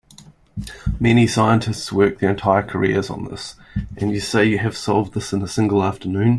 Many 0.99 1.27
scientists 1.27 1.91
work 1.91 2.17
their 2.17 2.31
entire 2.31 2.63
careers 2.63 3.11
on 3.11 3.25
this, 3.25 3.53
and 3.97 4.11
you 4.11 4.19
say 4.19 4.43
you 4.43 4.57
have 4.57 4.75
solved 4.75 5.13
this 5.13 5.31
in 5.31 5.43
a 5.43 5.47
single 5.47 5.83
afternoon? 5.83 6.29